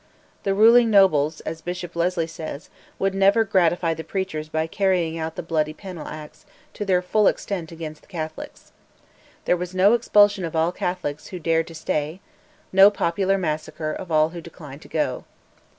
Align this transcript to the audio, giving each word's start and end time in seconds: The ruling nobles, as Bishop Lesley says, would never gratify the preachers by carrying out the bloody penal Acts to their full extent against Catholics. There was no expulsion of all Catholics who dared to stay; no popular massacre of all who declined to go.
The 0.41 0.55
ruling 0.55 0.89
nobles, 0.89 1.41
as 1.41 1.61
Bishop 1.61 1.95
Lesley 1.95 2.25
says, 2.25 2.71
would 2.97 3.13
never 3.13 3.43
gratify 3.43 3.93
the 3.93 4.03
preachers 4.03 4.49
by 4.49 4.65
carrying 4.65 5.19
out 5.19 5.35
the 5.35 5.43
bloody 5.43 5.73
penal 5.75 6.07
Acts 6.07 6.43
to 6.73 6.83
their 6.83 7.03
full 7.03 7.27
extent 7.27 7.71
against 7.71 8.07
Catholics. 8.09 8.71
There 9.45 9.55
was 9.57 9.75
no 9.75 9.93
expulsion 9.93 10.43
of 10.43 10.55
all 10.55 10.71
Catholics 10.71 11.27
who 11.27 11.37
dared 11.37 11.67
to 11.67 11.75
stay; 11.75 12.19
no 12.73 12.89
popular 12.89 13.37
massacre 13.37 13.91
of 13.93 14.11
all 14.11 14.29
who 14.29 14.41
declined 14.41 14.81
to 14.81 14.87
go. 14.87 15.23